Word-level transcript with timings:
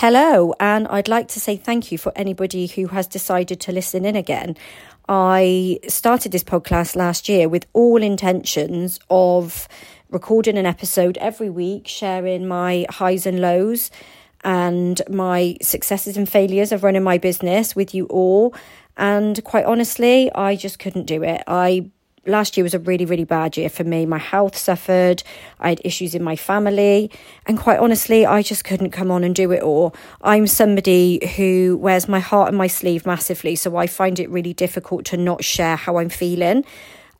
Hello, 0.00 0.52
and 0.60 0.86
I'd 0.88 1.08
like 1.08 1.28
to 1.28 1.40
say 1.40 1.56
thank 1.56 1.90
you 1.90 1.96
for 1.96 2.12
anybody 2.14 2.66
who 2.66 2.88
has 2.88 3.06
decided 3.06 3.60
to 3.60 3.72
listen 3.72 4.04
in 4.04 4.14
again. 4.14 4.54
I 5.08 5.78
started 5.88 6.32
this 6.32 6.44
podcast 6.44 6.96
last 6.96 7.30
year 7.30 7.48
with 7.48 7.64
all 7.72 8.02
intentions 8.02 9.00
of 9.08 9.66
recording 10.10 10.58
an 10.58 10.66
episode 10.66 11.16
every 11.16 11.48
week, 11.48 11.88
sharing 11.88 12.46
my 12.46 12.84
highs 12.90 13.24
and 13.24 13.40
lows 13.40 13.90
and 14.44 15.00
my 15.08 15.56
successes 15.62 16.18
and 16.18 16.28
failures 16.28 16.72
of 16.72 16.84
running 16.84 17.02
my 17.02 17.16
business 17.16 17.74
with 17.74 17.94
you 17.94 18.04
all. 18.08 18.54
And 18.98 19.42
quite 19.44 19.64
honestly, 19.64 20.30
I 20.34 20.56
just 20.56 20.78
couldn't 20.78 21.06
do 21.06 21.22
it. 21.22 21.42
I 21.46 21.90
last 22.26 22.56
year 22.56 22.64
was 22.64 22.74
a 22.74 22.78
really, 22.78 23.04
really 23.04 23.24
bad 23.24 23.56
year 23.56 23.68
for 23.68 23.84
me. 23.84 24.06
My 24.06 24.18
health 24.18 24.56
suffered. 24.56 25.22
I 25.60 25.70
had 25.70 25.80
issues 25.84 26.14
in 26.14 26.22
my 26.22 26.36
family. 26.36 27.10
And 27.46 27.58
quite 27.58 27.78
honestly, 27.78 28.26
I 28.26 28.42
just 28.42 28.64
couldn't 28.64 28.90
come 28.90 29.10
on 29.10 29.24
and 29.24 29.34
do 29.34 29.52
it 29.52 29.62
all. 29.62 29.94
I'm 30.22 30.46
somebody 30.46 31.26
who 31.36 31.78
wears 31.80 32.08
my 32.08 32.20
heart 32.20 32.48
on 32.48 32.56
my 32.56 32.66
sleeve 32.66 33.06
massively. 33.06 33.56
So 33.56 33.76
I 33.76 33.86
find 33.86 34.18
it 34.18 34.28
really 34.30 34.52
difficult 34.52 35.04
to 35.06 35.16
not 35.16 35.44
share 35.44 35.76
how 35.76 35.98
I'm 35.98 36.10
feeling. 36.10 36.64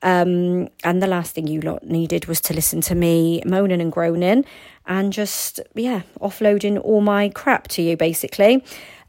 Um, 0.03 0.69
and 0.85 1.03
the 1.03 1.07
last 1.07 1.35
thing 1.35 1.47
you 1.47 1.61
lot 1.61 1.85
needed 1.85 2.27
was 2.27 2.41
to 2.43 2.55
listen 2.55 2.81
to 2.83 2.95
me 2.95 3.43
moaning 3.47 3.81
and 3.81 3.91
groaning 3.91 4.45
and 4.87 5.13
just, 5.13 5.59
yeah, 5.75 6.03
offloading 6.21 6.81
all 6.85 7.01
my 7.01 7.31
crap 7.31 7.69
to 7.69 7.83
you, 7.83 7.97
basically. 7.97 8.63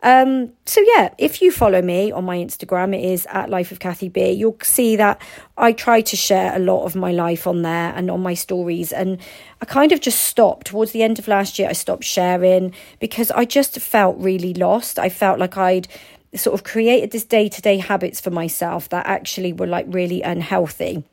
Um, 0.04 0.54
so 0.66 0.82
yeah, 0.96 1.14
if 1.18 1.42
you 1.42 1.52
follow 1.52 1.82
me 1.82 2.12
on 2.12 2.24
my 2.24 2.38
Instagram, 2.38 2.96
it 2.96 3.04
is 3.04 3.26
at 3.32 3.50
Life 3.50 3.72
of 3.72 3.80
Cathy 3.80 4.10
B. 4.10 4.32
You'll 4.32 4.58
see 4.62 4.96
that 4.96 5.22
I 5.58 5.72
try 5.72 6.02
to 6.02 6.16
share 6.16 6.56
a 6.56 6.60
lot 6.60 6.86
of 6.86 6.96
my 6.96 7.12
life 7.12 7.48
on 7.48 7.64
there 7.64 7.94
and 7.96 8.12
on 8.12 8.22
my 8.22 8.36
stories. 8.36 8.92
And 8.92 9.18
I 9.62 9.66
kind 9.66 9.92
of 9.92 10.00
just 10.00 10.24
stopped 10.26 10.68
towards 10.68 10.92
the 10.92 11.02
end 11.02 11.18
of 11.18 11.28
last 11.28 11.58
year. 11.58 11.70
I 11.70 11.74
stopped 11.74 12.04
sharing 12.04 12.74
because 13.00 13.32
I 13.32 13.46
just 13.46 13.80
felt 13.80 14.18
really 14.20 14.54
lost. 14.54 15.00
I 15.00 15.10
felt 15.10 15.40
like 15.40 15.58
I'd 15.58 15.88
sort 16.36 16.54
of 16.54 16.64
created 16.64 17.12
this 17.12 17.24
day 17.24 17.50
to 17.50 17.62
day 17.62 17.78
habits 17.78 18.22
for 18.22 18.30
myself 18.30 18.90
that 18.90 19.08
actually 19.08 19.54
were 19.54 19.68
like 19.68 19.86
really 19.90 20.22
unhealthy. 20.22 21.04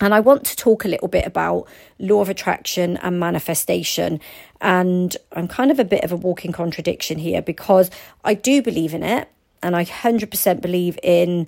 And 0.00 0.14
I 0.14 0.20
want 0.20 0.44
to 0.46 0.56
talk 0.56 0.84
a 0.84 0.88
little 0.88 1.08
bit 1.08 1.26
about 1.26 1.68
law 1.98 2.22
of 2.22 2.28
attraction 2.28 2.96
and 2.98 3.20
manifestation. 3.20 4.20
And 4.60 5.16
I'm 5.32 5.46
kind 5.46 5.70
of 5.70 5.78
a 5.78 5.84
bit 5.84 6.04
of 6.04 6.12
a 6.12 6.16
walking 6.16 6.52
contradiction 6.52 7.18
here 7.18 7.42
because 7.42 7.90
I 8.24 8.34
do 8.34 8.62
believe 8.62 8.94
in 8.94 9.02
it. 9.02 9.28
And 9.62 9.76
I 9.76 9.84
100% 9.84 10.62
believe 10.62 10.98
in 11.02 11.46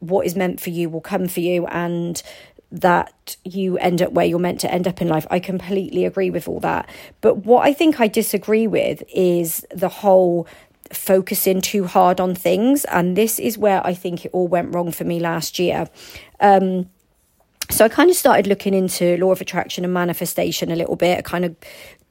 what 0.00 0.26
is 0.26 0.34
meant 0.34 0.60
for 0.60 0.70
you 0.70 0.90
will 0.90 1.00
come 1.00 1.28
for 1.28 1.38
you 1.38 1.64
and 1.66 2.20
that 2.72 3.36
you 3.44 3.76
end 3.78 4.02
up 4.02 4.12
where 4.12 4.26
you're 4.26 4.38
meant 4.38 4.58
to 4.60 4.72
end 4.72 4.88
up 4.88 5.00
in 5.00 5.06
life. 5.06 5.26
I 5.30 5.38
completely 5.38 6.04
agree 6.04 6.30
with 6.30 6.48
all 6.48 6.58
that. 6.60 6.88
But 7.20 7.44
what 7.44 7.64
I 7.64 7.72
think 7.72 8.00
I 8.00 8.08
disagree 8.08 8.66
with 8.66 9.04
is 9.14 9.64
the 9.72 9.90
whole 9.90 10.48
focusing 10.90 11.60
too 11.60 11.86
hard 11.86 12.18
on 12.18 12.34
things. 12.34 12.84
And 12.86 13.16
this 13.16 13.38
is 13.38 13.56
where 13.56 13.86
I 13.86 13.94
think 13.94 14.24
it 14.24 14.30
all 14.32 14.48
went 14.48 14.74
wrong 14.74 14.90
for 14.90 15.04
me 15.04 15.20
last 15.20 15.58
year. 15.58 15.88
Um, 16.40 16.88
so 17.72 17.86
I 17.86 17.88
kind 17.88 18.10
of 18.10 18.16
started 18.16 18.46
looking 18.46 18.74
into 18.74 19.16
law 19.16 19.32
of 19.32 19.40
attraction 19.40 19.82
and 19.82 19.94
manifestation 19.94 20.70
a 20.70 20.76
little 20.76 20.94
bit. 20.94 21.18
I 21.18 21.22
kind 21.22 21.46
of 21.46 21.56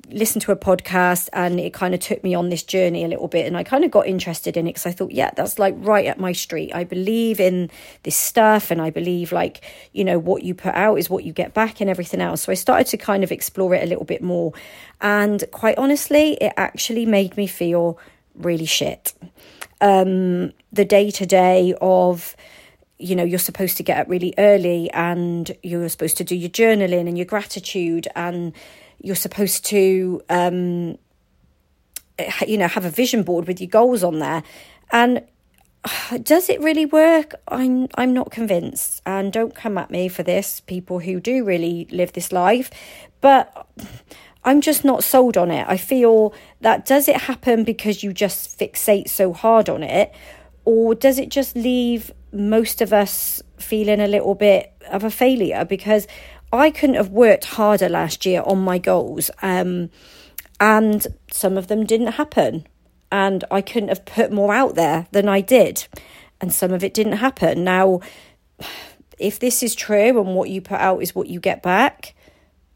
listened 0.09 0.42
to 0.42 0.52
a 0.52 0.56
podcast 0.56 1.30
and 1.34 1.59
it 1.59 1.72
kind 1.72 1.94
of 1.94 2.00
took 2.00 2.23
me 2.23 2.34
on 2.34 2.50
this 2.50 2.64
journey 2.64 3.03
a 3.03 3.08
little 3.08 3.28
bit 3.28 3.45
and 3.45 3.56
I 3.56 3.64
kind 3.64 3.86
of 3.86 3.92
got 3.92 4.08
interested 4.08 4.58
in 4.58 4.66
it 4.66 4.72
because 4.72 4.88
I 4.88 4.92
thought 4.92 5.12
yeah 5.12 5.31
that's 5.36 5.59
like 5.59 5.76
right 5.78 6.08
at 6.08 6.20
my 6.20 6.31
street. 6.31 6.73
I 6.73 6.84
believe 6.84 7.40
in 7.40 7.70
this 8.03 8.18
stuff 8.18 8.72
and 8.72 8.81
I 8.81 8.90
believe 8.90 9.31
like 9.31 9.62
you 9.94 10.03
know 10.03 10.18
what 10.18 10.44
you 10.44 10.56
put 10.56 10.73
out 10.73 10.95
is 10.95 11.09
what 11.09 11.23
you 11.23 11.31
get 11.31 11.53
back 11.53 11.80
and 11.80 11.90
everything 11.90 12.22
else. 12.22 12.42
So 12.42 12.52
I 12.52 12.56
started 12.56 12.88
to 12.88 12.98
kind 12.98 13.23
of 13.23 13.31
explore 13.31 13.75
it 13.75 13.84
a 13.84 13.88
little 13.88 14.03
bit 14.03 14.23
more 14.23 14.53
and 15.00 15.44
quite 15.52 15.78
honestly 15.78 16.34
it 16.42 16.53
actually 16.58 17.06
made 17.06 17.38
me 17.38 17.46
feel 17.46 18.00
really 18.36 18.66
shit. 18.66 19.14
Um 19.80 20.53
the 20.73 20.86
day 20.86 21.12
to 21.12 21.25
day 21.25 21.75
of 21.80 22.36
you 23.02 23.16
know, 23.16 23.24
you're 23.24 23.40
supposed 23.40 23.78
to 23.78 23.84
get 23.84 23.98
up 23.98 24.10
really 24.10 24.34
early 24.38 24.90
and 24.92 25.52
you're 25.64 25.90
supposed 25.90 26.18
to 26.18 26.24
do 26.24 26.36
your 26.36 26.50
journaling 26.50 27.08
and 27.08 27.18
your 27.18 27.25
gratitude 27.25 28.08
and 28.16 28.53
you're 29.02 29.16
supposed 29.16 29.66
to, 29.66 30.22
um, 30.30 30.98
you 32.48 32.58
know, 32.58 32.68
have 32.68 32.86
a 32.86 32.90
vision 32.90 33.24
board 33.24 33.48
with 33.48 33.59
your 33.59 33.70
goals 33.70 34.03
on 34.03 34.20
there. 34.20 34.44
And 34.92 35.24
does 36.22 36.50
it 36.50 36.62
really 36.62 36.86
work? 36.86 37.34
I'm 37.48 37.88
I'm 37.96 38.14
not 38.14 38.31
convinced. 38.31 39.02
And 39.06 39.34
don't 39.34 39.56
come 39.56 39.78
at 39.78 39.90
me 39.90 40.08
for 40.08 40.24
this, 40.24 40.59
people 40.59 41.00
who 41.00 41.20
do 41.20 41.44
really 41.44 41.88
live 41.92 42.14
this 42.14 42.31
life. 42.31 42.70
But 43.20 43.68
I'm 44.44 44.62
just 44.62 44.84
not 44.84 45.04
sold 45.04 45.38
on 45.38 45.52
it. 45.52 45.66
I 45.68 45.78
feel 45.78 46.34
that 46.62 46.86
does 46.86 47.08
it 47.08 47.18
happen 47.18 47.64
because 47.64 48.04
you 48.04 48.14
just 48.14 48.59
fixate 48.59 49.09
so 49.09 49.34
hard 49.34 49.70
on 49.70 49.84
it? 49.84 50.14
Or 50.66 50.94
does 50.94 51.18
it 51.18 51.30
just 51.30 51.56
leave 51.56 52.12
most 52.31 52.81
of 52.81 52.94
us 52.94 53.42
feeling 53.58 54.00
a 54.00 54.08
little 54.08 54.36
bit 54.36 54.74
of 54.90 55.03
a 55.03 55.12
failure 55.12 55.66
because 55.66 56.08
I 56.53 56.72
couldn't 56.72 56.96
have 56.96 57.09
worked 57.09 57.46
harder 57.46 57.90
last 57.90 58.25
year 58.25 58.42
on 58.46 58.59
my 58.59 58.78
goals. 58.78 59.31
Um, 59.42 59.90
and 60.59 61.06
some 61.31 61.58
of 61.58 61.68
them 61.68 61.86
didn't 61.86 62.14
happen. 62.14 62.68
And 63.12 63.44
I 63.52 63.62
couldn't 63.62 63.90
have 63.90 64.06
put 64.06 64.31
more 64.31 64.53
out 64.53 64.75
there 64.75 65.08
than 65.12 65.28
I 65.28 65.42
did. 65.42 65.88
And 66.40 66.53
some 66.53 66.72
of 66.72 66.84
it 66.84 66.94
didn't 66.94 67.14
happen. 67.14 67.64
Now, 67.64 68.02
if 69.19 69.40
this 69.40 69.63
is 69.63 69.75
true 69.75 70.19
and 70.19 70.36
what 70.36 70.50
you 70.50 70.62
put 70.62 70.80
out 70.80 71.02
is 71.02 71.13
what 71.13 71.28
you 71.28 71.40
get 71.40 71.62
back, 71.62 72.16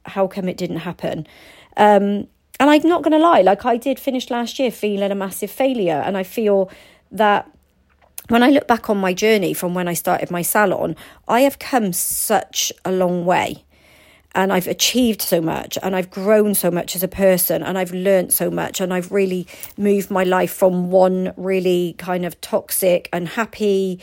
how 0.03 0.27
come 0.27 0.47
it 0.49 0.57
didn't 0.57 0.77
happen? 0.77 1.27
Um, 1.77 2.27
and 2.59 2.69
I'm 2.69 2.87
not 2.87 3.03
going 3.03 3.11
to 3.11 3.17
lie, 3.17 3.41
like 3.41 3.65
I 3.65 3.77
did 3.77 3.99
finish 3.99 4.29
last 4.29 4.59
year 4.59 4.71
feeling 4.71 5.11
a 5.11 5.15
massive 5.15 5.51
failure. 5.51 6.01
And 6.05 6.15
I 6.17 6.23
feel 6.23 6.69
that 7.11 7.49
when 8.29 8.43
I 8.43 8.49
look 8.49 8.67
back 8.67 8.89
on 8.89 8.97
my 8.97 9.13
journey 9.13 9.53
from 9.53 9.73
when 9.73 9.87
I 9.87 9.93
started 9.93 10.31
my 10.31 10.41
salon, 10.41 10.95
I 11.27 11.41
have 11.41 11.59
come 11.59 11.93
such 11.93 12.71
a 12.83 12.91
long 12.91 13.25
way 13.25 13.63
and 14.33 14.51
I've 14.51 14.67
achieved 14.67 15.21
so 15.21 15.39
much 15.39 15.77
and 15.81 15.95
I've 15.95 16.11
grown 16.11 16.53
so 16.55 16.69
much 16.69 16.95
as 16.95 17.03
a 17.03 17.07
person 17.07 17.63
and 17.63 17.77
I've 17.77 17.93
learned 17.93 18.33
so 18.33 18.51
much 18.51 18.81
and 18.81 18.93
I've 18.93 19.11
really 19.11 19.47
moved 19.77 20.11
my 20.11 20.23
life 20.23 20.51
from 20.51 20.91
one 20.91 21.33
really 21.37 21.95
kind 21.97 22.25
of 22.25 22.39
toxic, 22.41 23.07
unhappy, 23.13 24.01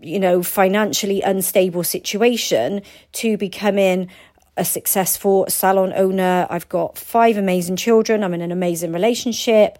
you 0.00 0.20
know, 0.20 0.42
financially 0.42 1.22
unstable 1.22 1.84
situation 1.84 2.82
to 3.12 3.36
becoming 3.38 4.08
a 4.56 4.64
successful 4.64 5.46
salon 5.48 5.92
owner. 5.96 6.46
I've 6.50 6.68
got 6.68 6.98
five 6.98 7.38
amazing 7.38 7.76
children. 7.76 8.22
I'm 8.22 8.34
in 8.34 8.42
an 8.42 8.52
amazing 8.52 8.92
relationship 8.92 9.78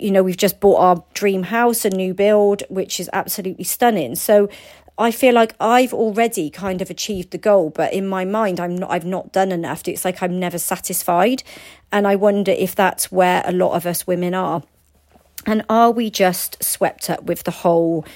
you 0.00 0.10
know, 0.10 0.22
we've 0.22 0.36
just 0.36 0.60
bought 0.60 0.78
our 0.78 1.04
dream 1.14 1.44
house, 1.44 1.84
a 1.84 1.90
new 1.90 2.14
build, 2.14 2.62
which 2.68 3.00
is 3.00 3.10
absolutely 3.12 3.64
stunning. 3.64 4.14
So 4.14 4.48
I 4.96 5.10
feel 5.10 5.34
like 5.34 5.56
I've 5.58 5.92
already 5.92 6.50
kind 6.50 6.80
of 6.80 6.88
achieved 6.88 7.32
the 7.32 7.38
goal, 7.38 7.70
but 7.70 7.92
in 7.92 8.06
my 8.06 8.24
mind, 8.24 8.60
I'm 8.60 8.76
not. 8.76 8.90
I've 8.90 9.04
not 9.04 9.32
done 9.32 9.50
enough. 9.50 9.86
It's 9.88 10.04
like 10.04 10.22
I'm 10.22 10.38
never 10.38 10.58
satisfied, 10.58 11.42
and 11.90 12.06
I 12.06 12.14
wonder 12.14 12.52
if 12.52 12.76
that's 12.76 13.10
where 13.10 13.42
a 13.44 13.52
lot 13.52 13.72
of 13.72 13.86
us 13.86 14.06
women 14.06 14.34
are. 14.34 14.62
And 15.46 15.64
are 15.68 15.90
we 15.90 16.10
just 16.10 16.62
swept 16.62 17.10
up 17.10 17.24
with 17.24 17.42
the 17.42 17.50
whole 17.50 18.06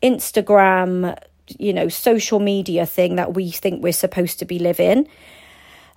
Instagram, 0.00 1.18
you 1.58 1.72
know, 1.72 1.88
social 1.88 2.38
media 2.38 2.86
thing 2.86 3.16
that 3.16 3.34
we 3.34 3.50
think 3.50 3.82
we're 3.82 3.92
supposed 3.92 4.38
to 4.38 4.44
be 4.44 4.60
living? 4.60 5.08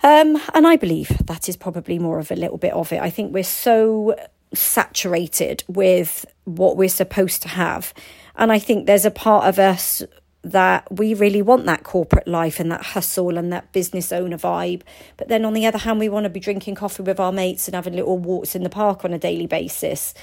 Um, 0.03 0.41
and 0.55 0.65
I 0.65 0.75
believe 0.75 1.09
that 1.27 1.47
is 1.47 1.55
probably 1.55 1.99
more 1.99 2.17
of 2.17 2.31
a 2.31 2.35
little 2.35 2.57
bit 2.57 2.73
of 2.73 2.91
it. 2.91 2.99
I 2.99 3.11
think 3.11 3.31
we're 3.31 3.43
so 3.43 4.15
saturated 4.53 5.63
with 5.67 6.25
what 6.45 6.77
we're 6.77 6.89
supposed 6.89 7.41
to 7.43 7.47
have. 7.47 7.93
And 8.35 8.51
I 8.51 8.59
think 8.59 8.85
there's 8.85 9.05
a 9.05 9.11
part 9.11 9.45
of 9.45 9.59
us 9.59 10.03
that 10.43 10.91
we 10.91 11.13
really 11.13 11.41
want 11.41 11.65
that 11.65 11.83
corporate 11.83 12.27
life 12.27 12.59
and 12.59 12.71
that 12.71 12.81
hustle 12.81 13.37
and 13.37 13.53
that 13.53 13.71
business 13.71 14.11
owner 14.11 14.37
vibe. 14.37 14.81
But 15.17 15.27
then 15.27 15.45
on 15.45 15.53
the 15.53 15.67
other 15.67 15.77
hand, 15.77 15.99
we 15.99 16.09
want 16.09 16.23
to 16.23 16.29
be 16.29 16.39
drinking 16.39 16.75
coffee 16.75 17.03
with 17.03 17.19
our 17.19 17.31
mates 17.31 17.67
and 17.67 17.75
having 17.75 17.93
little 17.93 18.17
walks 18.17 18.55
in 18.55 18.63
the 18.63 18.69
park 18.69 19.05
on 19.05 19.13
a 19.13 19.19
daily 19.19 19.45
basis. 19.45 20.13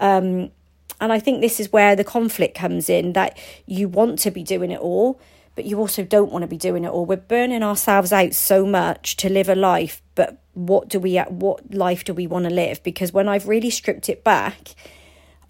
Um, 0.00 0.50
and 1.00 1.12
I 1.12 1.18
think 1.18 1.40
this 1.40 1.60
is 1.60 1.72
where 1.72 1.94
the 1.94 2.04
conflict 2.04 2.56
comes 2.56 2.88
in 2.88 3.12
that 3.12 3.38
you 3.66 3.88
want 3.88 4.18
to 4.20 4.30
be 4.30 4.42
doing 4.42 4.70
it 4.70 4.80
all, 4.80 5.20
but 5.54 5.66
you 5.66 5.78
also 5.78 6.04
don't 6.04 6.32
want 6.32 6.42
to 6.42 6.48
be 6.48 6.56
doing 6.56 6.84
it 6.84 6.88
all. 6.88 7.04
We're 7.04 7.16
burning 7.16 7.62
ourselves 7.62 8.12
out 8.12 8.32
so 8.32 8.64
much 8.64 9.16
to 9.16 9.28
live 9.28 9.50
a 9.50 9.54
life, 9.54 10.00
but 10.14 10.38
what 10.56 10.88
do 10.88 10.98
we 10.98 11.18
at 11.18 11.32
what 11.32 11.74
life 11.74 12.02
do 12.04 12.14
we 12.14 12.26
want 12.26 12.44
to 12.44 12.50
live? 12.50 12.82
Because 12.82 13.12
when 13.12 13.28
I've 13.28 13.46
really 13.46 13.70
stripped 13.70 14.08
it 14.08 14.24
back, 14.24 14.74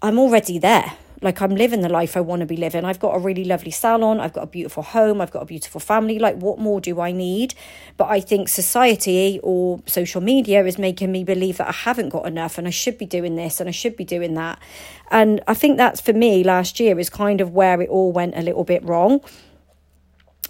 I'm 0.01 0.19
already 0.19 0.59
there. 0.59 0.93
Like 1.21 1.41
I'm 1.41 1.55
living 1.55 1.81
the 1.81 1.89
life 1.89 2.15
I 2.15 2.21
want 2.21 2.41
to 2.41 2.45
be 2.45 2.57
living. 2.57 2.85
I've 2.85 2.99
got 2.99 3.15
a 3.15 3.19
really 3.19 3.43
lovely 3.43 3.71
salon, 3.71 4.19
I've 4.19 4.33
got 4.33 4.43
a 4.43 4.47
beautiful 4.47 4.83
home, 4.83 5.19
I've 5.19 5.31
got 5.31 5.41
a 5.41 5.45
beautiful 5.45 5.79
family. 5.79 6.19
Like 6.19 6.35
what 6.35 6.59
more 6.59 6.79
do 6.79 6.99
I 6.99 7.11
need? 7.11 7.55
But 7.95 8.09
I 8.09 8.19
think 8.19 8.49
society 8.49 9.39
or 9.41 9.81
social 9.87 10.21
media 10.21 10.65
is 10.65 10.77
making 10.77 11.11
me 11.11 11.23
believe 11.23 11.57
that 11.57 11.69
I 11.69 11.71
haven't 11.71 12.09
got 12.09 12.27
enough 12.27 12.57
and 12.57 12.67
I 12.67 12.71
should 12.71 12.97
be 12.97 13.05
doing 13.05 13.35
this 13.35 13.59
and 13.59 13.67
I 13.67 13.71
should 13.71 13.95
be 13.95 14.05
doing 14.05 14.35
that. 14.35 14.59
And 15.09 15.41
I 15.47 15.53
think 15.53 15.77
that's 15.77 16.01
for 16.01 16.13
me 16.13 16.43
last 16.43 16.79
year 16.79 16.99
is 16.99 17.09
kind 17.09 17.41
of 17.41 17.51
where 17.51 17.81
it 17.81 17.89
all 17.89 18.11
went 18.11 18.37
a 18.37 18.41
little 18.41 18.63
bit 18.63 18.83
wrong 18.83 19.21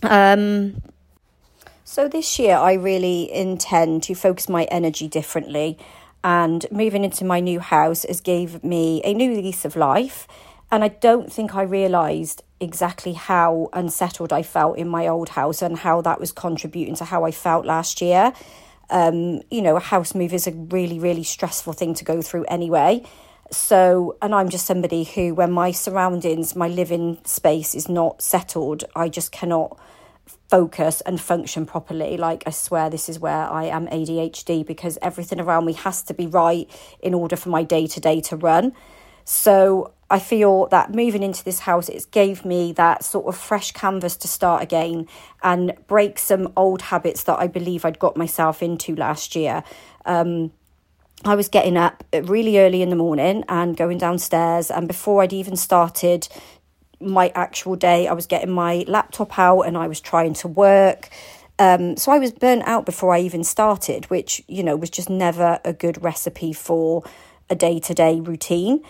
um, 0.04 0.82
so 1.90 2.10
this 2.10 2.38
year, 2.38 2.58
I 2.58 2.74
really 2.74 3.32
intend 3.32 4.04
to 4.04 4.14
focus 4.14 4.50
my 4.50 4.66
energy 4.66 5.08
differently. 5.08 5.78
And 6.22 6.66
moving 6.70 7.06
into 7.06 7.24
my 7.24 7.40
new 7.40 7.62
house 7.62 8.04
has 8.04 8.20
gave 8.20 8.62
me 8.62 9.02
a 9.06 9.14
new 9.14 9.34
lease 9.34 9.64
of 9.64 9.78
life. 9.78 10.28
And 10.70 10.84
I 10.84 10.90
don't 10.90 11.32
think 11.32 11.56
I 11.56 11.62
realised 11.62 12.44
exactly 12.60 13.14
how 13.14 13.70
unsettled 13.72 14.34
I 14.34 14.44
felt 14.44 14.78
in 14.78 14.90
my 14.90 15.08
old 15.08 15.30
house 15.30 15.62
and 15.62 15.78
how 15.78 16.02
that 16.02 16.20
was 16.20 16.34
contributing 16.34 16.96
to 16.96 17.06
how 17.06 17.24
I 17.24 17.32
felt 17.32 17.66
last 17.66 18.02
year. 18.02 18.34
Um, 18.90 19.44
you 19.50 19.62
know, 19.62 19.78
a 19.78 19.80
house 19.80 20.14
move 20.14 20.34
is 20.34 20.46
a 20.46 20.52
really, 20.52 21.00
really 21.00 21.24
stressful 21.24 21.72
thing 21.72 21.94
to 21.94 22.04
go 22.04 22.22
through 22.22 22.44
anyway. 22.50 23.06
So, 23.50 24.18
and 24.22 24.36
I'm 24.36 24.50
just 24.50 24.66
somebody 24.66 25.06
who, 25.06 25.34
when 25.34 25.54
my 25.54 25.72
surroundings, 25.72 26.54
my 26.54 26.68
living 26.68 27.20
space 27.24 27.74
is 27.74 27.88
not 27.88 28.22
settled, 28.22 28.84
I 28.94 29.08
just 29.08 29.32
cannot 29.32 29.80
focus 30.50 31.02
and 31.02 31.20
function 31.20 31.66
properly. 31.66 32.18
Like, 32.18 32.44
I 32.46 32.52
swear 32.52 32.90
this 32.90 33.10
is 33.10 33.20
where 33.20 33.50
I 33.50 33.66
am 33.66 33.88
ADHD 33.88 34.66
because 34.66 34.98
everything 35.02 35.40
around 35.40 35.66
me 35.66 35.74
has 35.74 36.02
to 36.04 36.14
be 36.14 36.28
right 36.28 36.70
in 37.02 37.14
order 37.14 37.36
for 37.36 37.50
my 37.50 37.64
day 37.64 37.88
to 37.88 38.00
day 38.00 38.22
to 38.22 38.36
run. 38.36 38.74
So, 39.26 39.94
I 40.10 40.20
feel 40.20 40.68
that 40.68 40.94
moving 40.94 41.22
into 41.22 41.44
this 41.44 41.60
house, 41.60 41.90
it 41.90 42.06
gave 42.12 42.46
me 42.46 42.72
that 42.74 43.04
sort 43.04 43.28
of 43.28 43.38
fresh 43.38 43.74
canvas 43.74 44.16
to 44.18 44.28
start 44.28 44.64
again 44.64 45.08
and 45.44 45.74
break 45.88 46.18
some 46.18 46.54
old 46.56 46.84
habits 46.84 47.24
that 47.24 47.38
I 47.38 47.48
believe 47.48 47.84
I'd 47.84 48.00
got 48.00 48.16
myself 48.16 48.64
into 48.64 48.96
last 48.96 49.36
year. 49.36 49.66
Um, 50.06 50.54
I 51.26 51.36
was 51.36 51.50
getting 51.50 51.78
up 51.78 52.04
really 52.14 52.60
early 52.60 52.82
in 52.82 52.90
the 52.90 52.96
morning 52.96 53.44
and 53.50 53.76
going 53.76 53.98
downstairs, 53.98 54.72
and 54.72 54.88
before 54.88 55.24
I'd 55.24 55.34
even 55.34 55.58
started 55.58 56.30
my 57.00 57.32
actual 57.36 57.76
day, 57.76 58.08
I 58.08 58.14
was 58.14 58.26
getting 58.26 58.52
my 58.52 58.86
laptop 58.88 59.38
out 59.38 59.62
and 59.62 59.78
I 59.78 59.88
was 59.88 60.02
trying 60.02 60.34
to 60.36 60.48
work. 60.48 61.10
Um, 61.60 61.98
so 61.98 62.12
I 62.12 62.20
was 62.20 62.32
burnt 62.32 62.64
out 62.66 62.86
before 62.86 63.14
I 63.14 63.20
even 63.20 63.44
started, 63.44 64.06
which, 64.06 64.44
you 64.48 64.64
know, 64.64 64.76
was 64.76 64.90
just 64.90 65.10
never 65.10 65.60
a 65.66 65.74
good 65.74 66.04
recipe 66.04 66.54
for 66.54 67.04
a 67.50 67.56
day 67.56 67.80
to 67.80 67.94
day 67.94 68.20
routine. 68.20 68.84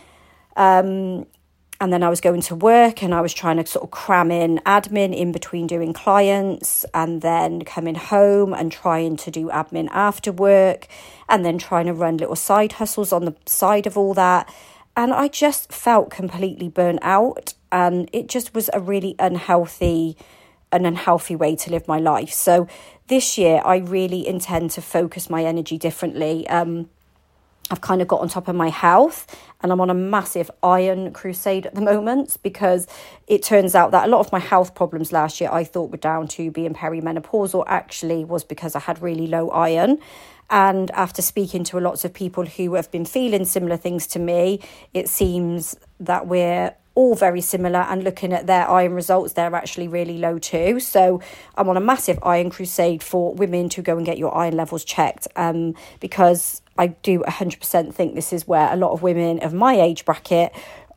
Um, 0.56 1.26
and 1.80 1.94
then 1.94 2.02
I 2.02 2.10
was 2.10 2.22
going 2.22 2.42
to 2.42 2.56
work 2.56 3.04
and 3.04 3.14
I 3.14 3.22
was 3.22 3.34
trying 3.34 3.58
to 3.58 3.66
sort 3.66 3.84
of 3.84 3.92
cram 3.92 4.32
in 4.32 4.60
admin 4.66 5.16
in 5.16 5.32
between 5.32 5.68
doing 5.68 5.94
clients 5.94 6.86
and 6.94 7.22
then 7.22 7.62
coming 7.64 7.94
home 7.94 8.54
and 8.54 8.72
trying 8.72 9.16
to 9.18 9.32
do 9.32 9.50
admin 9.50 9.88
after 9.92 10.32
work 10.32 10.88
and 11.30 11.46
then 11.46 11.60
trying 11.60 11.86
to 11.86 11.94
run 11.94 12.18
little 12.18 12.36
side 12.36 12.74
hustles 12.74 13.14
on 13.14 13.26
the 13.26 13.36
side 13.46 13.86
of 13.86 13.96
all 13.96 14.16
that. 14.16 14.52
And 14.98 15.14
I 15.14 15.28
just 15.28 15.72
felt 15.72 16.10
completely 16.10 16.70
burnt 16.70 17.00
out 17.04 17.54
and 17.72 18.10
it 18.12 18.28
just 18.28 18.56
was 18.56 18.68
a 18.74 18.80
really 18.80 19.16
unhealthy 19.20 20.18
an 20.70 20.86
unhealthy 20.86 21.34
way 21.34 21.56
to 21.56 21.72
live 21.72 21.88
my 21.88 21.98
life. 21.98 22.34
So 22.34 22.68
this 23.08 23.38
year 23.38 23.62
I 23.64 23.78
really 23.78 24.28
intend 24.28 24.72
to 24.72 24.82
focus 24.82 25.30
my 25.30 25.46
energy 25.46 25.78
differently. 25.78 26.46
Um, 26.50 26.90
I've 27.70 27.80
kind 27.80 28.02
of 28.02 28.08
got 28.08 28.22
on 28.22 28.28
top 28.28 28.48
of 28.48 28.56
my 28.56 28.70
health 28.70 29.34
and 29.62 29.72
I'm 29.72 29.80
on 29.80 29.90
a 29.90 29.94
massive 29.94 30.50
iron 30.64 31.14
crusade 31.14 31.66
at 31.66 31.76
the 31.76 31.82
moment 31.82 32.38
because 32.42 32.88
it 33.28 33.44
turns 33.44 33.76
out 33.76 33.92
that 33.92 34.08
a 34.08 34.12
lot 34.12 34.20
of 34.20 34.32
my 34.32 34.40
health 34.40 34.74
problems 34.74 35.12
last 35.12 35.40
year 35.40 35.50
I 35.52 35.64
thought 35.64 35.92
were 35.92 35.98
down 35.98 36.28
to 36.30 36.52
being 36.52 36.74
perimenopausal 36.74 37.64
actually 37.68 38.26
was 38.26 38.44
because 38.44 38.76
I 38.76 38.80
had 38.80 39.02
really 39.02 39.28
low 39.28 39.50
iron. 39.52 40.00
And 40.50 40.92
after 40.92 41.22
speaking 41.22 41.64
to 41.66 41.78
a 41.78 41.82
lots 41.82 42.06
of 42.06 42.14
people 42.14 42.46
who 42.46 42.76
have 42.76 42.90
been 42.92 43.06
feeling 43.06 43.46
similar 43.46 43.78
things 43.78 44.08
to 44.08 44.20
me, 44.20 44.62
it 44.94 45.10
seems 45.10 45.76
that 46.00 46.28
we're 46.28 46.74
all 46.96 47.14
very 47.14 47.42
similar 47.42 47.82
and 47.82 48.04
looking 48.04 48.34
at 48.34 48.48
their 48.48 48.68
iron 48.68 48.92
results 48.92 49.34
they're 49.34 49.54
actually 49.54 49.88
really 49.88 50.18
low 50.18 50.40
too 50.40 50.80
so 50.80 51.22
i'm 51.56 51.70
on 51.70 51.78
a 51.78 51.80
massive 51.80 52.18
iron 52.24 52.50
crusade 52.50 53.04
for 53.04 53.36
women 53.36 53.70
to 53.70 53.84
go 53.84 53.98
and 53.98 54.04
get 54.04 54.18
your 54.18 54.36
iron 54.36 54.58
levels 54.58 54.84
checked 54.84 55.28
um, 55.36 55.76
because 56.00 56.64
I 56.78 56.88
do 56.88 57.20
100% 57.22 57.94
think 57.94 58.16
this 58.16 58.32
is 58.32 58.48
where 58.48 58.72
a 58.72 58.76
lot 58.76 58.92
of 58.92 59.02
women 59.02 59.40
of 59.40 59.54
my 59.54 59.80
age 59.80 60.06
bracket 60.06 60.54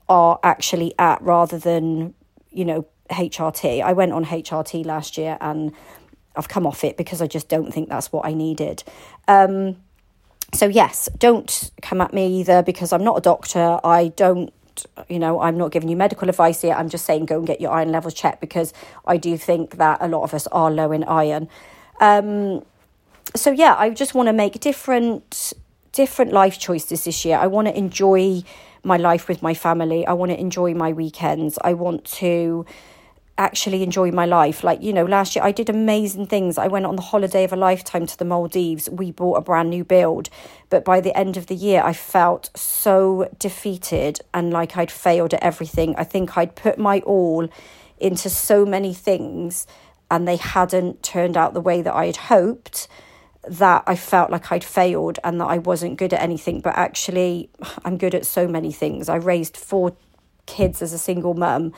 are 0.08 0.38
actually 0.42 0.94
at 0.98 1.22
rather 1.22 1.58
than, 1.58 2.14
you 2.50 2.64
know, 2.64 2.86
HRT. 3.10 3.82
I 3.82 3.92
went 3.92 4.12
on 4.12 4.26
HRT 4.26 4.84
last 4.84 5.16
year 5.16 5.38
and 5.40 5.72
I've 6.40 6.48
come 6.48 6.66
off 6.66 6.84
it 6.84 6.96
because 6.96 7.20
I 7.20 7.26
just 7.26 7.50
don't 7.50 7.70
think 7.70 7.90
that's 7.90 8.10
what 8.10 8.24
I 8.24 8.32
needed. 8.32 8.82
Um, 9.28 9.76
so, 10.54 10.66
yes, 10.66 11.10
don't 11.18 11.70
come 11.82 12.00
at 12.00 12.14
me 12.14 12.40
either 12.40 12.62
because 12.62 12.94
I'm 12.94 13.04
not 13.04 13.18
a 13.18 13.20
doctor. 13.20 13.78
I 13.84 14.08
don't, 14.16 14.50
you 15.06 15.18
know, 15.18 15.42
I'm 15.42 15.58
not 15.58 15.70
giving 15.70 15.90
you 15.90 15.96
medical 15.96 16.30
advice 16.30 16.62
here. 16.62 16.72
I'm 16.72 16.88
just 16.88 17.04
saying 17.04 17.26
go 17.26 17.36
and 17.36 17.46
get 17.46 17.60
your 17.60 17.72
iron 17.72 17.92
levels 17.92 18.14
checked 18.14 18.40
because 18.40 18.72
I 19.06 19.18
do 19.18 19.36
think 19.36 19.76
that 19.76 19.98
a 20.00 20.08
lot 20.08 20.22
of 20.22 20.32
us 20.32 20.46
are 20.46 20.70
low 20.70 20.92
in 20.92 21.04
iron. 21.04 21.46
Um, 22.00 22.64
so, 23.36 23.50
yeah, 23.50 23.76
I 23.78 23.90
just 23.90 24.14
want 24.14 24.28
to 24.28 24.32
make 24.32 24.58
different 24.60 25.52
different 25.92 26.32
life 26.32 26.58
choices 26.58 27.04
this 27.04 27.22
year. 27.26 27.36
I 27.36 27.48
want 27.48 27.68
to 27.68 27.76
enjoy 27.76 28.42
my 28.82 28.96
life 28.96 29.28
with 29.28 29.42
my 29.42 29.52
family. 29.52 30.06
I 30.06 30.14
want 30.14 30.30
to 30.30 30.40
enjoy 30.40 30.72
my 30.72 30.92
weekends. 30.92 31.58
I 31.62 31.74
want 31.74 32.06
to 32.22 32.64
actually 33.40 33.82
enjoy 33.82 34.12
my 34.12 34.26
life. 34.26 34.62
Like, 34.62 34.82
you 34.82 34.92
know, 34.92 35.04
last 35.04 35.34
year 35.34 35.44
I 35.44 35.50
did 35.50 35.70
amazing 35.70 36.26
things. 36.26 36.58
I 36.58 36.68
went 36.68 36.84
on 36.84 36.94
the 36.94 37.02
holiday 37.02 37.42
of 37.44 37.52
a 37.52 37.56
lifetime 37.56 38.06
to 38.06 38.16
the 38.16 38.24
Maldives. 38.24 38.88
We 38.90 39.10
bought 39.10 39.36
a 39.36 39.40
brand 39.40 39.70
new 39.70 39.82
build. 39.82 40.28
But 40.68 40.84
by 40.84 41.00
the 41.00 41.16
end 41.16 41.36
of 41.38 41.46
the 41.46 41.54
year, 41.54 41.82
I 41.82 41.94
felt 41.94 42.50
so 42.54 43.28
defeated 43.38 44.20
and 44.34 44.52
like 44.52 44.76
I'd 44.76 44.90
failed 44.90 45.32
at 45.32 45.42
everything. 45.42 45.96
I 45.96 46.04
think 46.04 46.36
I'd 46.36 46.54
put 46.54 46.78
my 46.78 47.00
all 47.00 47.48
into 47.98 48.28
so 48.28 48.66
many 48.66 48.92
things 48.92 49.66
and 50.10 50.28
they 50.28 50.36
hadn't 50.36 51.02
turned 51.02 51.36
out 51.36 51.54
the 51.54 51.60
way 51.60 51.80
that 51.80 51.94
I 51.94 52.06
had 52.06 52.16
hoped 52.16 52.88
that 53.48 53.84
I 53.86 53.96
felt 53.96 54.30
like 54.30 54.52
I'd 54.52 54.64
failed 54.64 55.18
and 55.24 55.40
that 55.40 55.46
I 55.46 55.58
wasn't 55.58 55.96
good 55.96 56.12
at 56.12 56.20
anything, 56.20 56.60
but 56.60 56.76
actually, 56.76 57.48
I'm 57.86 57.96
good 57.96 58.14
at 58.14 58.26
so 58.26 58.46
many 58.46 58.70
things. 58.70 59.08
I 59.08 59.16
raised 59.16 59.56
four 59.56 59.96
kids 60.46 60.82
as 60.82 60.92
a 60.92 60.98
single 60.98 61.34
mum. 61.34 61.72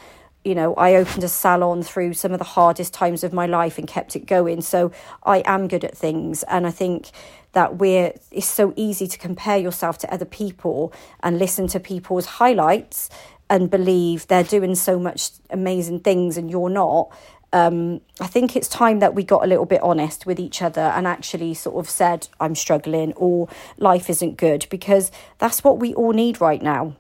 You 0.45 0.55
know, 0.55 0.75
I 0.75 0.97
opened 0.97 1.23
a 1.25 1.29
salon 1.29 1.83
through 1.83 2.15
some 2.15 2.33
of 2.33 2.39
the 2.39 2.45
hardest 2.45 2.93
times 2.93 3.23
of 3.23 3.33
my 3.33 3.47
life 3.47 3.79
and 3.79 3.87
kept 3.87 4.17
it 4.17 4.27
going. 4.27 4.61
So 4.63 4.91
I 5.23 5.43
am 5.47 5.69
good 5.69 5.85
at 5.85 5.97
things. 5.97 6.43
And 6.45 6.67
I 6.67 6.71
think 6.71 7.11
that 7.53 7.77
we're, 7.77 8.13
it's 8.31 8.47
so 8.47 8.73
easy 8.77 9.07
to 9.07 9.19
compare 9.19 9.59
yourself 9.59 9.99
to 9.99 10.13
other 10.13 10.25
people 10.25 10.93
and 11.21 11.39
listen 11.39 11.69
to 11.69 11.81
people's 11.81 12.27
highlights 12.27 13.09
and 13.49 13.71
believe 13.71 14.27
they're 14.27 14.43
doing 14.43 14.75
so 14.75 14.99
much 14.99 15.31
amazing 15.51 16.01
things 16.01 16.37
and 16.37 16.51
you're 16.51 16.71
not 16.71 17.13
um, 17.53 18.01
I 18.21 18.27
think 18.27 18.57
it's 18.57 18.69
time 18.69 19.01
that 19.01 19.15
we 19.15 19.25
got 19.25 19.45
a 19.45 19.47
little 19.47 19.67
bit 19.67 19.83
honest 19.83 20.25
with 20.25 20.41
each 20.41 20.63
other 20.63 20.81
and 20.81 21.07
actually 21.07 21.53
sort 21.55 21.85
of 21.85 21.91
said, 21.91 22.29
I'm 22.41 22.55
struggling 22.55 23.13
or 23.13 23.49
life 23.77 24.09
isn't 24.09 24.39
good, 24.39 24.67
because 24.71 25.11
that's 25.39 25.63
what 25.63 25.79
we 25.79 25.93
all 25.95 26.13
need 26.13 26.41
right 26.41 26.63
now. 26.63 26.97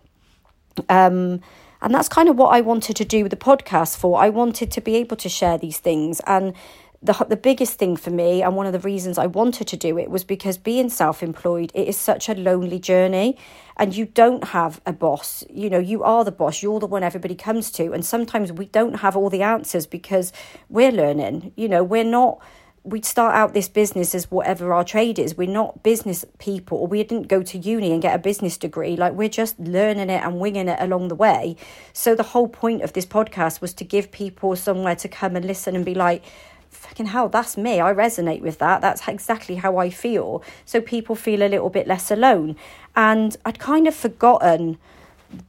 Um, 0.88 1.40
and 1.82 1.94
that's 1.94 2.08
kind 2.08 2.28
of 2.28 2.36
what 2.36 2.54
I 2.54 2.60
wanted 2.60 2.96
to 2.96 3.04
do 3.04 3.24
with 3.24 3.30
the 3.30 3.36
podcast 3.36 3.96
for. 3.96 4.20
I 4.20 4.28
wanted 4.28 4.70
to 4.70 4.80
be 4.80 4.96
able 4.96 5.16
to 5.16 5.28
share 5.28 5.58
these 5.58 5.78
things. 5.78 6.20
And 6.26 6.54
the 7.02 7.12
the 7.28 7.36
biggest 7.36 7.78
thing 7.78 7.96
for 7.96 8.10
me 8.10 8.42
and 8.42 8.54
one 8.54 8.66
of 8.66 8.72
the 8.72 8.78
reasons 8.78 9.18
I 9.18 9.26
wanted 9.26 9.66
to 9.66 9.76
do 9.76 9.98
it 9.98 10.08
was 10.08 10.22
because 10.22 10.56
being 10.56 10.88
self-employed 10.88 11.72
it 11.74 11.88
is 11.88 11.96
such 11.96 12.28
a 12.28 12.34
lonely 12.34 12.78
journey. 12.78 13.36
And 13.76 13.96
you 13.96 14.06
don't 14.06 14.44
have 14.48 14.80
a 14.86 14.92
boss. 14.92 15.42
You 15.50 15.68
know 15.68 15.80
you 15.80 16.04
are 16.04 16.24
the 16.24 16.30
boss. 16.30 16.62
You're 16.62 16.78
the 16.78 16.86
one 16.86 17.02
everybody 17.02 17.34
comes 17.34 17.70
to. 17.72 17.92
And 17.92 18.04
sometimes 18.04 18.52
we 18.52 18.66
don't 18.66 19.00
have 19.00 19.16
all 19.16 19.30
the 19.30 19.42
answers 19.42 19.86
because 19.86 20.32
we're 20.68 20.92
learning. 20.92 21.52
You 21.56 21.68
know 21.68 21.82
we're 21.82 22.04
not 22.04 22.40
we 22.84 23.00
start 23.02 23.34
out 23.34 23.54
this 23.54 23.68
business 23.68 24.14
as 24.14 24.30
whatever 24.30 24.72
our 24.72 24.82
trade 24.82 25.18
is. 25.18 25.36
We're 25.36 25.48
not 25.48 25.82
business 25.82 26.24
people, 26.38 26.86
we 26.86 27.02
didn't 27.04 27.28
go 27.28 27.42
to 27.42 27.58
uni 27.58 27.92
and 27.92 28.02
get 28.02 28.14
a 28.14 28.18
business 28.18 28.56
degree. 28.56 28.96
Like 28.96 29.12
we're 29.12 29.28
just 29.28 29.58
learning 29.58 30.10
it 30.10 30.22
and 30.22 30.40
winging 30.40 30.68
it 30.68 30.80
along 30.80 31.08
the 31.08 31.14
way. 31.14 31.56
So 31.92 32.14
the 32.14 32.24
whole 32.24 32.48
point 32.48 32.82
of 32.82 32.92
this 32.92 33.06
podcast 33.06 33.60
was 33.60 33.72
to 33.74 33.84
give 33.84 34.10
people 34.10 34.56
somewhere 34.56 34.96
to 34.96 35.08
come 35.08 35.36
and 35.36 35.44
listen 35.44 35.76
and 35.76 35.84
be 35.84 35.94
like, 35.94 36.24
fucking 36.70 37.06
hell, 37.06 37.28
that's 37.28 37.56
me. 37.56 37.80
I 37.80 37.92
resonate 37.92 38.40
with 38.40 38.58
that. 38.58 38.80
That's 38.80 39.06
exactly 39.06 39.56
how 39.56 39.76
I 39.76 39.90
feel. 39.90 40.42
So 40.64 40.80
people 40.80 41.14
feel 41.14 41.42
a 41.42 41.48
little 41.48 41.70
bit 41.70 41.86
less 41.86 42.10
alone. 42.10 42.56
And 42.96 43.36
I'd 43.44 43.60
kind 43.60 43.86
of 43.86 43.94
forgotten 43.94 44.78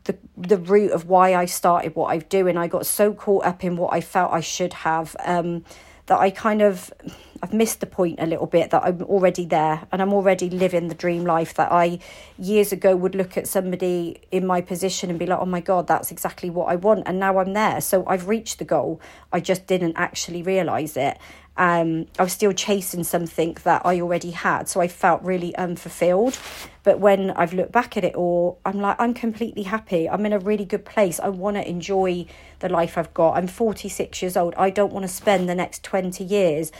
the 0.06 0.16
the 0.38 0.58
root 0.58 0.92
of 0.92 1.10
why 1.10 1.36
I 1.36 1.46
started 1.46 1.96
what 1.96 2.08
I 2.08 2.20
do, 2.20 2.48
and 2.48 2.58
I 2.58 2.68
got 2.68 2.86
so 2.86 3.14
caught 3.14 3.46
up 3.46 3.64
in 3.64 3.76
what 3.76 3.94
I 3.94 4.00
felt 4.00 4.32
I 4.32 4.40
should 4.40 4.74
have 4.74 5.16
um, 5.26 5.66
that 6.08 6.20
I 6.20 6.32
kind 6.32 6.62
of 6.62 6.92
I've 7.44 7.52
missed 7.52 7.82
the 7.82 7.86
point 7.86 8.20
a 8.22 8.26
little 8.26 8.46
bit 8.46 8.70
that 8.70 8.84
I'm 8.86 9.02
already 9.02 9.46
there 9.46 9.86
and 9.92 10.02
I'm 10.02 10.14
already 10.14 10.50
living 10.50 10.88
the 10.88 10.96
dream 10.96 11.26
life 11.26 11.56
that 11.56 11.74
I 11.74 12.00
years 12.38 12.72
ago 12.72 12.96
would 12.96 13.16
look 13.16 13.36
at 13.38 13.48
somebody 13.48 14.22
in 14.32 14.48
my 14.48 14.62
position 14.62 15.10
and 15.10 15.20
be 15.20 15.26
like, 15.26 15.40
oh 15.40 15.46
my 15.46 15.60
God, 15.60 15.88
that's 15.88 16.10
exactly 16.10 16.50
what 16.50 16.70
I 16.70 16.78
want. 16.78 17.04
And 17.06 17.20
now 17.20 17.40
I'm 17.40 17.52
there. 17.52 17.82
So 17.82 18.06
I've 18.08 18.30
reached 18.30 18.60
the 18.60 18.66
goal. 18.66 19.02
I 19.34 19.42
just 19.42 19.68
didn't 19.68 19.98
actually 19.98 20.42
realize 20.42 20.96
it. 20.96 21.18
Um, 21.56 22.08
I 22.18 22.24
was 22.24 22.34
still 22.34 22.52
chasing 22.52 23.04
something 23.04 23.58
that 23.64 23.86
I 23.86 24.02
already 24.02 24.32
had. 24.32 24.68
So 24.68 24.82
I 24.82 24.88
felt 24.88 25.22
really 25.22 25.56
unfulfilled. 25.56 26.38
But 26.84 27.00
when 27.00 27.32
I've 27.32 27.54
looked 27.54 27.72
back 27.72 27.96
at 27.96 28.04
it 28.04 28.16
all, 28.16 28.60
I'm 28.66 28.80
like, 28.80 28.96
I'm 29.00 29.14
completely 29.14 29.64
happy. 29.64 30.10
I'm 30.10 30.26
in 30.26 30.34
a 30.34 30.40
really 30.40 30.66
good 30.66 30.86
place. 30.86 31.20
I 31.20 31.30
want 31.30 31.58
to 31.58 31.68
enjoy 31.68 32.26
the 32.60 32.70
life 32.70 32.98
I've 32.98 33.14
got. 33.14 33.38
I'm 33.38 33.48
46 33.48 34.22
years 34.22 34.36
old. 34.36 34.54
I 34.58 34.70
don't 34.70 34.92
want 34.92 35.04
to 35.04 35.12
spend 35.12 35.48
the 35.48 35.56
next 35.56 35.84
20 35.84 36.24
years 36.24 36.72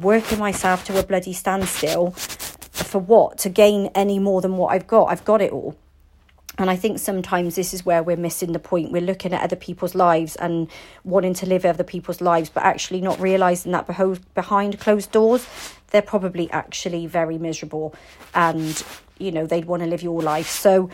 working 0.00 0.38
myself 0.38 0.84
to 0.86 0.98
a 0.98 1.02
bloody 1.02 1.32
standstill 1.32 2.12
for 2.12 2.98
what? 2.98 3.38
To 3.38 3.48
gain 3.48 3.90
any 3.94 4.18
more 4.18 4.40
than 4.40 4.56
what 4.56 4.72
I've 4.72 4.86
got. 4.86 5.06
I've 5.06 5.24
got 5.24 5.42
it 5.42 5.52
all. 5.52 5.76
And 6.56 6.70
I 6.70 6.76
think 6.76 7.00
sometimes 7.00 7.56
this 7.56 7.74
is 7.74 7.84
where 7.84 8.02
we're 8.02 8.16
missing 8.16 8.52
the 8.52 8.60
point. 8.60 8.92
We're 8.92 9.02
looking 9.02 9.32
at 9.32 9.42
other 9.42 9.56
people's 9.56 9.94
lives 9.94 10.36
and 10.36 10.70
wanting 11.02 11.34
to 11.34 11.46
live 11.46 11.64
other 11.64 11.82
people's 11.82 12.20
lives, 12.20 12.48
but 12.48 12.62
actually 12.62 13.00
not 13.00 13.18
realizing 13.20 13.72
that 13.72 13.86
behind 14.34 14.78
closed 14.78 15.10
doors, 15.10 15.48
they're 15.90 16.02
probably 16.02 16.48
actually 16.52 17.06
very 17.06 17.38
miserable 17.38 17.94
and, 18.34 18.84
you 19.18 19.32
know, 19.32 19.46
they'd 19.46 19.64
want 19.64 19.82
to 19.82 19.88
live 19.88 20.02
your 20.02 20.22
life. 20.22 20.48
So 20.48 20.90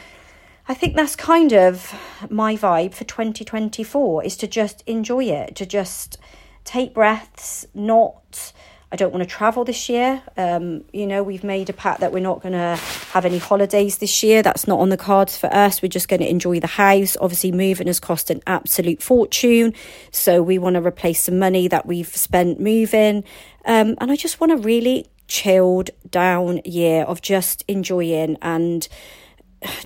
I 0.67 0.73
think 0.73 0.97
that's 0.97 1.17
kind 1.17 1.53
of 1.53 1.95
my 2.31 2.57
vibe 2.57 2.95
for 2.95 3.05
2024 3.05 4.25
is 4.25 4.37
to 4.39 4.47
just 4.47 4.83
enjoy 4.87 5.25
it, 5.25 5.57
to 5.57 5.67
just 5.67 6.17
take 6.65 6.95
breaths, 6.95 7.67
not 7.75 8.53
I 8.93 8.97
don't 8.97 9.13
want 9.13 9.23
to 9.23 9.29
travel 9.29 9.65
this 9.65 9.89
year. 9.89 10.21
Um, 10.37 10.83
you 10.93 11.07
know, 11.07 11.23
we've 11.23 11.45
made 11.45 11.71
a 11.71 11.73
pact 11.73 12.01
that 12.01 12.13
we're 12.13 12.19
not 12.19 12.43
going 12.43 12.55
to 12.55 12.77
have 13.13 13.25
any 13.25 13.39
holidays 13.39 13.99
this 13.99 14.23
year. 14.23 14.43
That's 14.43 14.67
not 14.67 14.81
on 14.81 14.89
the 14.89 14.97
cards 14.97 15.37
for 15.37 15.47
us. 15.55 15.81
We're 15.81 15.89
just 15.89 16.09
going 16.09 16.21
to 16.21 16.29
enjoy 16.29 16.59
the 16.59 16.67
house. 16.67 17.17
Obviously, 17.21 17.53
moving 17.53 17.87
has 17.87 18.01
cost 18.01 18.31
an 18.31 18.43
absolute 18.49 19.01
fortune. 19.01 19.75
So 20.11 20.43
we 20.43 20.59
want 20.59 20.75
to 20.75 20.83
replace 20.85 21.21
some 21.21 21.39
money 21.39 21.69
that 21.69 21.87
we've 21.87 22.09
spent 22.09 22.59
moving. 22.59 23.23
Um, 23.65 23.95
and 24.01 24.11
I 24.11 24.17
just 24.17 24.41
want 24.41 24.53
a 24.53 24.57
really 24.57 25.09
chilled 25.29 25.91
down 26.11 26.61
year 26.65 27.05
of 27.05 27.23
just 27.23 27.65
enjoying 27.69 28.37
and 28.43 28.89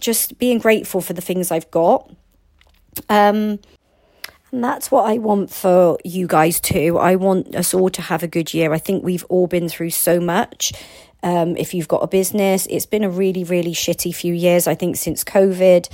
just 0.00 0.38
being 0.38 0.58
grateful 0.58 1.02
for 1.02 1.12
the 1.12 1.20
things 1.20 1.50
I've 1.50 1.70
got. 1.70 2.10
Um, 3.10 3.58
and 4.54 4.62
that's 4.62 4.88
what 4.88 5.04
I 5.04 5.18
want 5.18 5.50
for 5.50 5.98
you 6.04 6.28
guys 6.28 6.60
too. 6.60 6.96
I 6.96 7.16
want 7.16 7.56
us 7.56 7.74
all 7.74 7.90
to 7.90 8.02
have 8.02 8.22
a 8.22 8.28
good 8.28 8.54
year. 8.54 8.72
I 8.72 8.78
think 8.78 9.02
we've 9.02 9.24
all 9.28 9.48
been 9.48 9.68
through 9.68 9.90
so 9.90 10.20
much. 10.20 10.72
Um, 11.24 11.56
if 11.56 11.74
you've 11.74 11.88
got 11.88 12.04
a 12.04 12.06
business, 12.06 12.68
it's 12.70 12.86
been 12.86 13.02
a 13.02 13.10
really, 13.10 13.42
really 13.42 13.72
shitty 13.72 14.14
few 14.14 14.32
years, 14.32 14.68
I 14.68 14.76
think, 14.76 14.94
since 14.94 15.24
COVID. 15.24 15.88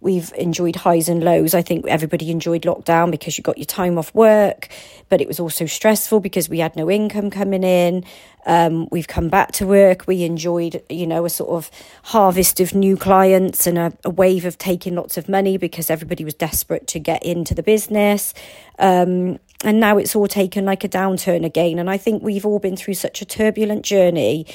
We've 0.00 0.32
enjoyed 0.36 0.76
highs 0.76 1.08
and 1.08 1.22
lows. 1.22 1.54
I 1.54 1.62
think 1.62 1.86
everybody 1.86 2.30
enjoyed 2.30 2.62
lockdown 2.62 3.10
because 3.10 3.38
you 3.38 3.42
got 3.42 3.58
your 3.58 3.66
time 3.66 3.98
off 3.98 4.14
work, 4.14 4.68
but 5.08 5.20
it 5.20 5.28
was 5.28 5.40
also 5.40 5.66
stressful 5.66 6.20
because 6.20 6.48
we 6.48 6.58
had 6.58 6.76
no 6.76 6.90
income 6.90 7.30
coming 7.30 7.64
in. 7.64 8.04
Um, 8.46 8.88
we've 8.92 9.08
come 9.08 9.28
back 9.28 9.52
to 9.52 9.66
work. 9.66 10.06
We 10.06 10.22
enjoyed, 10.22 10.82
you 10.88 11.06
know, 11.06 11.24
a 11.24 11.30
sort 11.30 11.50
of 11.50 11.70
harvest 12.04 12.60
of 12.60 12.74
new 12.74 12.96
clients 12.96 13.66
and 13.66 13.76
a, 13.78 13.92
a 14.04 14.10
wave 14.10 14.44
of 14.44 14.56
taking 14.58 14.94
lots 14.94 15.16
of 15.16 15.28
money 15.28 15.56
because 15.56 15.90
everybody 15.90 16.24
was 16.24 16.34
desperate 16.34 16.86
to 16.88 17.00
get 17.00 17.22
into 17.24 17.54
the 17.54 17.62
business. 17.62 18.34
Um, 18.78 19.38
and 19.64 19.80
now 19.80 19.98
it's 19.98 20.14
all 20.14 20.28
taken 20.28 20.64
like 20.64 20.84
a 20.84 20.88
downturn 20.88 21.44
again. 21.44 21.78
And 21.78 21.90
I 21.90 21.96
think 21.96 22.22
we've 22.22 22.46
all 22.46 22.58
been 22.58 22.76
through 22.76 22.94
such 22.94 23.20
a 23.22 23.24
turbulent 23.24 23.84
journey 23.84 24.46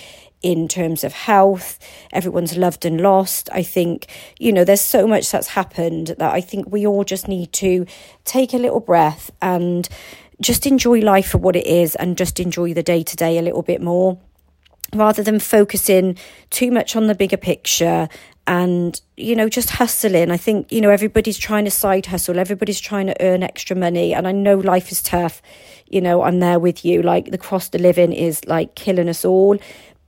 in 0.42 0.68
terms 0.68 1.04
of 1.04 1.14
health. 1.14 1.80
Everyone's 2.12 2.58
loved 2.58 2.86
and 2.86 3.02
lost. 3.02 3.50
I 3.52 3.64
think, 3.64 4.08
you 4.40 4.52
know, 4.52 4.64
there's 4.64 4.82
so 4.82 5.08
much 5.08 5.32
that's 5.32 5.50
happened 5.50 6.16
that 6.18 6.34
I 6.34 6.42
think 6.42 6.72
we 6.72 6.86
all 6.86 7.04
just 7.04 7.28
need 7.28 7.54
to 7.54 7.86
take 8.26 8.54
a 8.54 8.58
little 8.58 8.80
breath 8.80 9.32
and 9.42 9.88
just 10.42 10.66
enjoy 10.66 11.00
life 11.00 11.30
for 11.30 11.38
what 11.38 11.56
it 11.56 11.68
is 11.68 11.96
and 11.96 12.18
just 12.18 12.40
enjoy 12.40 12.74
the 12.74 12.84
day 12.84 13.04
to 13.04 13.16
day 13.16 13.38
a 13.38 13.42
little 13.42 13.62
bit 13.62 13.82
more 13.82 14.20
rather 14.94 15.24
than 15.24 15.40
focusing 15.40 16.18
too 16.50 16.72
much 16.72 16.96
on 16.96 17.08
the 17.08 17.16
bigger 17.16 17.38
picture 17.38 18.10
and 18.48 19.02
you 19.16 19.36
know 19.36 19.48
just 19.48 19.70
hustling 19.70 20.32
i 20.32 20.38
think 20.38 20.70
you 20.72 20.82
know 20.82 20.90
everybody's 20.90 21.38
trying 21.38 21.64
to 21.64 21.72
side 21.72 22.08
hustle 22.08 22.40
everybody's 22.40 22.80
trying 22.80 23.06
to 23.06 23.16
earn 23.22 23.44
extra 23.44 23.76
money 23.76 24.14
and 24.14 24.28
i 24.28 24.32
know 24.32 24.58
life 24.58 24.92
is 24.92 25.02
tough 25.02 25.42
you 25.88 26.02
know 26.02 26.24
i'm 26.24 26.40
there 26.40 26.60
with 26.60 26.84
you 26.84 27.02
like 27.02 27.32
the 27.32 27.38
cost 27.38 27.74
of 27.76 27.82
living 27.82 28.12
is 28.12 28.44
like 28.46 28.74
killing 28.76 29.08
us 29.08 29.24
all 29.24 29.58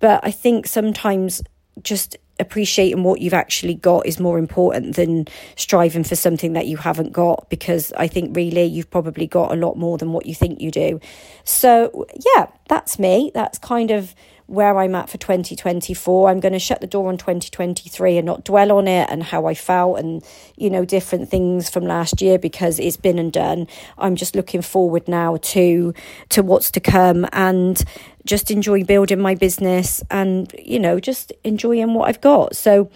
but 0.03 0.19
I 0.21 0.31
think 0.31 0.67
sometimes 0.67 1.41
just 1.81 2.17
appreciating 2.37 3.03
what 3.03 3.21
you've 3.21 3.33
actually 3.33 3.73
got 3.73 4.05
is 4.05 4.19
more 4.19 4.37
important 4.37 4.97
than 4.97 5.29
striving 5.55 6.03
for 6.03 6.17
something 6.17 6.51
that 6.51 6.67
you 6.67 6.75
haven't 6.75 7.13
got 7.13 7.49
because 7.49 7.93
I 7.93 8.07
think 8.07 8.35
really 8.35 8.65
you've 8.65 8.91
probably 8.91 9.27
got 9.27 9.53
a 9.53 9.55
lot 9.55 9.77
more 9.77 9.97
than 9.97 10.11
what 10.11 10.25
you 10.25 10.35
think 10.35 10.59
you 10.59 10.71
do. 10.71 10.99
So, 11.45 12.05
yeah, 12.35 12.47
that's 12.67 12.99
me. 12.99 13.31
That's 13.33 13.57
kind 13.59 13.91
of 13.91 14.13
where 14.53 14.77
I'm 14.77 14.93
at 14.95 15.09
for 15.09 15.17
2024. 15.17 16.29
I'm 16.29 16.39
going 16.39 16.53
to 16.53 16.59
shut 16.59 16.79
the 16.79 16.87
door 16.87 17.09
on 17.09 17.17
2023 17.17 18.17
and 18.17 18.25
not 18.25 18.43
dwell 18.43 18.71
on 18.71 18.87
it 18.87 19.09
and 19.09 19.23
how 19.23 19.47
I 19.47 19.53
felt 19.53 19.99
and, 19.99 20.23
you 20.55 20.69
know, 20.69 20.85
different 20.85 21.29
things 21.29 21.69
from 21.69 21.85
last 21.85 22.21
year 22.21 22.37
because 22.37 22.79
it's 22.79 22.97
been 22.97 23.17
and 23.17 23.33
done. 23.33 23.67
I'm 23.97 24.15
just 24.15 24.35
looking 24.35 24.61
forward 24.61 25.07
now 25.07 25.37
to 25.37 25.93
to 26.29 26.43
what's 26.43 26.71
to 26.71 26.79
come 26.79 27.25
and 27.33 27.83
just 28.25 28.51
enjoy 28.51 28.83
building 28.83 29.19
my 29.19 29.35
business 29.35 30.03
and, 30.11 30.53
you 30.63 30.79
know, 30.79 30.99
just 30.99 31.33
enjoying 31.43 31.93
what 31.93 32.07
I've 32.07 32.21
got. 32.21 32.55
So 32.55 32.89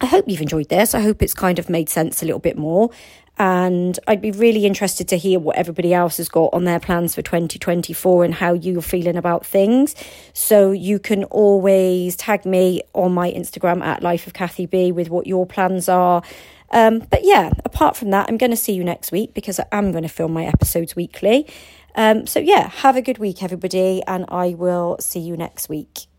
I 0.00 0.06
hope 0.06 0.28
you've 0.28 0.40
enjoyed 0.40 0.68
this. 0.68 0.94
I 0.94 1.00
hope 1.00 1.22
it's 1.22 1.34
kind 1.34 1.58
of 1.58 1.68
made 1.68 1.88
sense 1.88 2.22
a 2.22 2.24
little 2.24 2.40
bit 2.40 2.56
more. 2.56 2.90
And 3.40 3.98
I'd 4.06 4.20
be 4.20 4.32
really 4.32 4.66
interested 4.66 5.08
to 5.08 5.16
hear 5.16 5.38
what 5.38 5.56
everybody 5.56 5.94
else 5.94 6.18
has 6.18 6.28
got 6.28 6.52
on 6.52 6.64
their 6.64 6.78
plans 6.78 7.14
for 7.14 7.22
2024 7.22 8.22
and 8.22 8.34
how 8.34 8.52
you're 8.52 8.82
feeling 8.82 9.16
about 9.16 9.46
things. 9.46 9.94
So 10.34 10.72
you 10.72 10.98
can 10.98 11.24
always 11.24 12.16
tag 12.16 12.44
me 12.44 12.82
on 12.92 13.14
my 13.14 13.32
Instagram 13.32 13.82
at 13.82 14.02
Life 14.02 14.26
of 14.26 14.34
Cathy 14.34 14.66
B 14.66 14.92
with 14.92 15.08
what 15.08 15.26
your 15.26 15.46
plans 15.46 15.88
are. 15.88 16.22
Um, 16.70 16.98
but 17.10 17.20
yeah, 17.24 17.50
apart 17.64 17.96
from 17.96 18.10
that, 18.10 18.28
I'm 18.28 18.36
going 18.36 18.50
to 18.50 18.58
see 18.58 18.74
you 18.74 18.84
next 18.84 19.10
week 19.10 19.32
because 19.32 19.58
I 19.58 19.64
am 19.72 19.90
going 19.90 20.02
to 20.02 20.10
film 20.10 20.34
my 20.34 20.44
episodes 20.44 20.94
weekly. 20.94 21.48
Um, 21.94 22.26
so 22.26 22.40
yeah, 22.40 22.68
have 22.68 22.94
a 22.94 23.02
good 23.02 23.16
week, 23.16 23.42
everybody, 23.42 24.02
and 24.06 24.26
I 24.28 24.50
will 24.50 24.98
see 25.00 25.20
you 25.20 25.38
next 25.38 25.70
week. 25.70 26.09